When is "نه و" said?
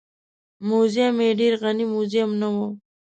2.41-2.55